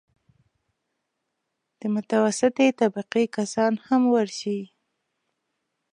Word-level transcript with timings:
د 1.79 1.81
متوسطې 1.95 2.67
طبقې 2.79 3.23
کسان 3.37 3.73
هم 3.85 4.01
ورشي. 4.15 4.59